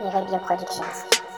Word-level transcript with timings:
Mireille 0.00 0.38
Productions. 0.40 1.29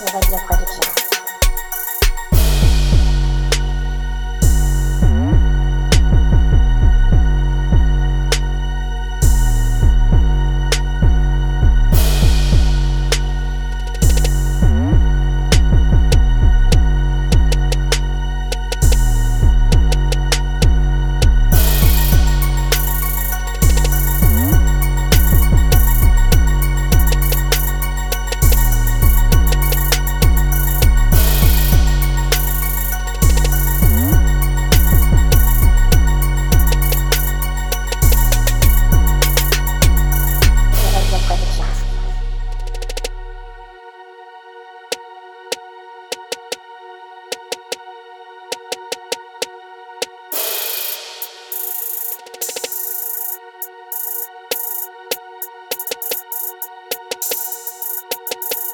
Mireille 0.00 0.40
Productions. 0.46 1.09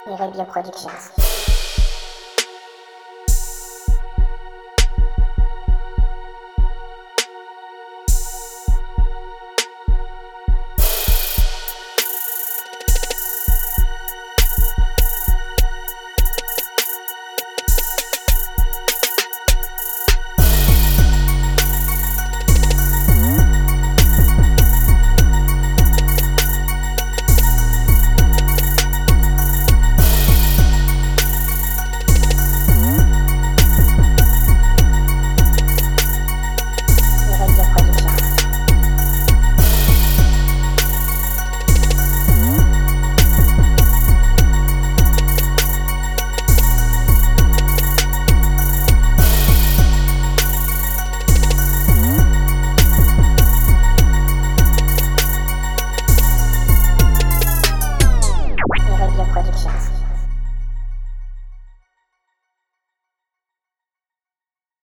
Mireille 0.07 0.47
Productions. 0.47 1.36